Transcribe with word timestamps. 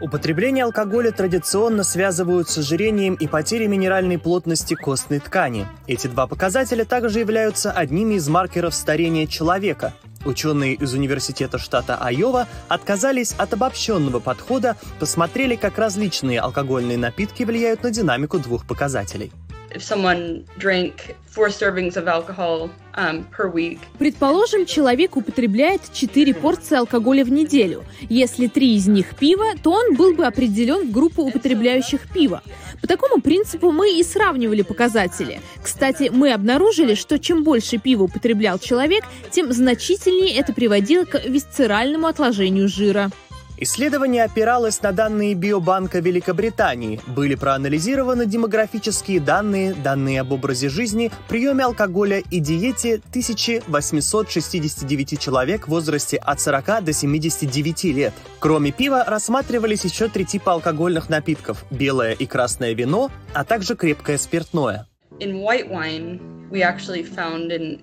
Употребление 0.00 0.64
алкоголя 0.64 1.12
традиционно 1.12 1.84
связывают 1.84 2.48
с 2.48 2.58
ожирением 2.58 3.14
и 3.14 3.26
потерей 3.28 3.68
минеральной 3.68 4.18
плотности 4.18 4.74
костной 4.74 5.20
ткани. 5.20 5.66
Эти 5.86 6.08
два 6.08 6.26
показателя 6.26 6.84
также 6.84 7.20
являются 7.20 7.70
одними 7.70 8.14
из 8.14 8.28
маркеров 8.28 8.74
старения 8.74 9.26
человека. 9.26 9.94
Ученые 10.24 10.74
из 10.74 10.92
университета 10.92 11.58
штата 11.58 11.96
Айова 11.96 12.46
отказались 12.68 13.32
от 13.38 13.54
обобщенного 13.54 14.20
подхода, 14.20 14.76
посмотрели, 15.00 15.56
как 15.56 15.78
различные 15.78 16.40
алкогольные 16.40 16.98
напитки 16.98 17.44
влияют 17.44 17.82
на 17.84 17.90
динамику 17.90 18.38
двух 18.38 18.66
показателей. 18.66 19.32
Um, 22.94 23.24
Предположим, 23.98 24.66
человек 24.66 25.16
употребляет 25.16 25.80
4 25.92 26.34
порции 26.34 26.76
алкоголя 26.76 27.24
в 27.24 27.30
неделю. 27.32 27.84
Если 28.10 28.48
три 28.48 28.76
из 28.76 28.86
них 28.86 29.16
пиво, 29.16 29.46
то 29.62 29.72
он 29.72 29.94
был 29.94 30.14
бы 30.14 30.26
определен 30.26 30.88
в 30.88 30.92
группу 30.92 31.22
употребляющих 31.22 32.12
пиво. 32.12 32.42
По 32.82 32.86
такому 32.86 33.22
принципу 33.22 33.70
мы 33.70 33.98
и 33.98 34.02
сравнивали 34.02 34.62
показатели. 34.62 35.40
Кстати, 35.62 36.10
мы 36.12 36.32
обнаружили, 36.32 36.94
что 36.94 37.18
чем 37.18 37.44
больше 37.44 37.78
пива 37.78 38.04
употреблял 38.04 38.58
человек, 38.58 39.04
тем 39.30 39.52
значительнее 39.52 40.36
это 40.36 40.52
приводило 40.52 41.04
к 41.04 41.24
висцеральному 41.24 42.08
отложению 42.08 42.68
жира. 42.68 43.10
Исследование 43.62 44.24
опиралось 44.24 44.82
на 44.82 44.90
данные 44.90 45.34
Биобанка 45.34 46.00
Великобритании. 46.00 46.98
Были 47.06 47.36
проанализированы 47.36 48.26
демографические 48.26 49.20
данные, 49.20 49.72
данные 49.72 50.22
об 50.22 50.32
образе 50.32 50.68
жизни, 50.68 51.12
приеме 51.28 51.62
алкоголя 51.62 52.18
и 52.18 52.40
диете 52.40 53.00
1869 53.10 55.20
человек 55.20 55.66
в 55.66 55.68
возрасте 55.70 56.16
от 56.16 56.40
40 56.40 56.82
до 56.82 56.92
79 56.92 57.84
лет. 57.84 58.12
Кроме 58.40 58.72
пива 58.72 59.04
рассматривались 59.06 59.84
еще 59.84 60.08
три 60.08 60.24
типа 60.24 60.54
алкогольных 60.54 61.08
напитков– 61.08 61.64
белое 61.70 62.14
и 62.14 62.26
красное 62.26 62.72
вино, 62.72 63.12
а 63.32 63.44
также 63.44 63.76
крепкое 63.76 64.18
спиртное. 64.18 64.88
In 65.20 65.40
white 65.40 65.70
wine, 65.70 66.18
we 66.50 66.64
actually 66.64 67.04
found 67.04 67.52
an 67.52 67.80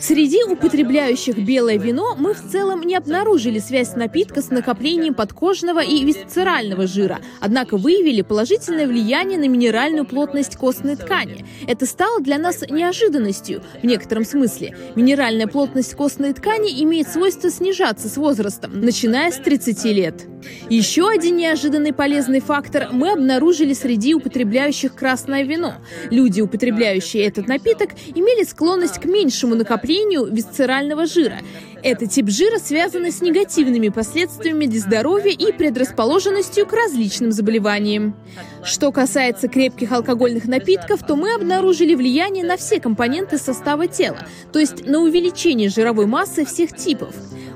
Среди 0.00 0.42
употребляющих 0.44 1.36
белое 1.36 1.76
вино 1.76 2.14
мы 2.16 2.32
в 2.32 2.50
целом 2.50 2.80
не 2.80 2.96
обнаружили 2.96 3.58
связь 3.58 3.94
напитка 3.94 4.40
с 4.40 4.48
накоплением 4.48 5.12
подкожного 5.12 5.80
и 5.80 6.02
висцерального 6.02 6.86
жира, 6.86 7.18
однако 7.40 7.76
выявили 7.76 8.22
положительное 8.22 8.86
влияние 8.86 9.38
на 9.38 9.48
минеральную 9.48 10.06
плотность 10.06 10.56
костной 10.56 10.96
ткани. 10.96 11.44
Это 11.68 11.84
стало 11.84 12.20
для 12.22 12.38
нас 12.38 12.62
неожиданностью 12.62 13.62
в 13.82 13.84
некотором 13.84 14.24
смысле. 14.24 14.74
Минеральная 14.96 15.46
плотность 15.46 15.94
костной 15.94 16.32
ткани 16.32 16.82
имеет 16.82 17.08
свойство 17.08 17.50
снижаться 17.50 18.08
с 18.08 18.16
возрастом, 18.16 18.80
начиная 18.80 19.30
с 19.30 19.36
30 19.36 19.84
лет. 19.84 20.26
Еще 20.70 21.08
один 21.08 21.36
неожиданный 21.36 21.92
полезный 21.92 22.40
фактор 22.40 22.88
мы 22.90 23.12
обнаружили 23.12 23.74
среди 23.74 24.14
употребляющих 24.14 24.94
красное 24.94 25.44
вино. 25.44 25.74
Люди, 26.10 26.40
употребляющие 26.40 27.24
этот 27.24 27.46
напиток, 27.46 27.90
имели 28.14 28.42
склонность 28.44 28.98
к 28.98 29.04
меньшему 29.04 29.54
накоплению 29.54 29.81
висцерального 29.84 31.06
жира. 31.06 31.38
Этот 31.82 32.10
тип 32.10 32.28
жира 32.28 32.58
связан 32.58 33.10
с 33.10 33.20
негативными 33.20 33.88
последствиями 33.88 34.66
для 34.66 34.80
здоровья 34.80 35.32
и 35.32 35.52
предрасположенностью 35.52 36.64
к 36.66 36.72
различным 36.72 37.32
заболеваниям. 37.32 38.14
Что 38.62 38.92
касается 38.92 39.48
крепких 39.48 39.90
алкогольных 39.90 40.46
напитков, 40.46 41.04
то 41.04 41.16
мы 41.16 41.34
обнаружили 41.34 41.96
влияние 41.96 42.44
на 42.44 42.56
все 42.56 42.78
компоненты 42.78 43.36
состава 43.36 43.88
тела, 43.88 44.18
то 44.52 44.60
есть 44.60 44.86
на 44.86 45.00
увеличение 45.00 45.68
жировой 45.68 46.06
массы 46.06 46.44
всех 46.44 46.76
типов. 46.76 47.14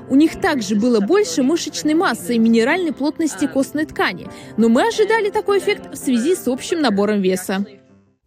У 0.09 0.15
них 0.15 0.39
также 0.39 0.75
было 0.75 0.99
больше 0.99 1.43
мышечной 1.43 1.93
массы 1.93 2.35
и 2.35 2.39
минеральной 2.39 2.93
плотности 2.93 3.45
костной 3.45 3.85
ткани, 3.85 4.27
но 4.57 4.69
мы 4.69 4.87
ожидали 4.87 5.29
такой 5.29 5.59
эффект 5.59 5.93
в 5.93 5.97
связи 5.97 6.35
с 6.35 6.47
общим 6.47 6.81
набором 6.81 7.21
веса. 7.21 7.65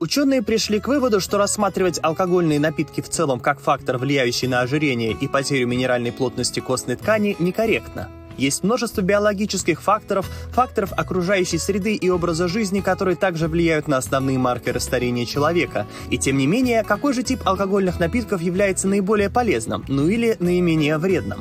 Ученые 0.01 0.43
пришли 0.43 0.81
к 0.81 0.89
выводу, 0.89 1.21
что 1.21 1.37
рассматривать 1.37 2.01
алкогольные 2.03 2.59
напитки 2.59 3.03
в 3.03 3.11
целом 3.11 3.39
как 3.39 3.61
фактор, 3.61 3.99
влияющий 3.99 4.49
на 4.49 4.63
ожирение 4.63 5.13
и 5.13 5.29
потерю 5.29 5.67
минеральной 5.67 6.11
плотности 6.11 6.61
костной 6.61 6.97
ткани, 6.97 7.37
некорректно. 7.39 8.09
Есть 8.41 8.65
множество 8.65 9.03
биологических 9.03 9.83
факторов, 9.83 10.27
факторов 10.53 10.95
окружающей 10.97 11.59
среды 11.59 11.95
и 11.95 12.09
образа 12.09 12.49
жизни, 12.49 12.81
которые 12.81 13.15
также 13.15 13.49
влияют 13.49 13.87
на 13.87 13.99
основные 13.99 14.39
маркеры 14.39 14.81
старения 14.81 15.27
человека. 15.27 15.87
И 16.09 16.17
тем 16.17 16.39
не 16.39 16.47
менее, 16.47 16.83
какой 16.83 17.13
же 17.13 17.23
тип 17.23 17.41
алкогольных 17.45 18.01
напитков 18.01 18.41
является 18.41 18.89
наиболее 18.89 19.29
полезным, 19.29 19.85
ну 19.89 20.09
или 20.09 20.39
наименее 20.41 20.97
вредным? 20.97 21.41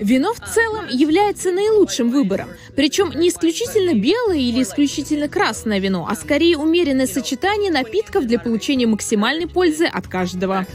Вино 0.00 0.32
в 0.32 0.40
целом 0.40 0.86
является 0.88 1.52
наилучшим 1.52 2.10
выбором. 2.10 2.48
Причем 2.74 3.10
не 3.10 3.28
исключительно 3.28 3.92
белое 3.92 4.38
или 4.38 4.62
исключительно 4.62 5.28
красное 5.28 5.80
вино, 5.80 6.08
а 6.10 6.14
скорее 6.14 6.56
умеренное 6.56 7.06
сочетание 7.06 7.70
напитков 7.70 8.26
для 8.26 8.38
получения 8.38 8.86
максимальной 8.86 9.48
пользы 9.48 9.84
от 9.84 10.08
каждого. 10.08 10.66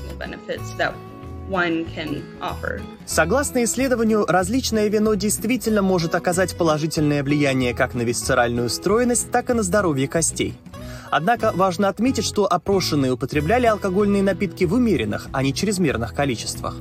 Согласно 3.05 3.63
исследованию, 3.65 4.25
различное 4.25 4.87
вино 4.87 5.15
действительно 5.15 5.81
может 5.81 6.15
оказать 6.15 6.57
положительное 6.57 7.23
влияние 7.23 7.73
как 7.73 7.93
на 7.93 8.03
висцеральную 8.03 8.69
стройность, 8.69 9.31
так 9.31 9.49
и 9.49 9.53
на 9.53 9.61
здоровье 9.61 10.07
костей. 10.07 10.57
Однако 11.09 11.51
важно 11.53 11.89
отметить, 11.89 12.23
что 12.23 12.45
опрошенные 12.45 13.11
употребляли 13.11 13.65
алкогольные 13.65 14.23
напитки 14.23 14.63
в 14.63 14.73
умеренных, 14.73 15.27
а 15.33 15.43
не 15.43 15.53
чрезмерных 15.53 16.15
количествах. 16.15 16.77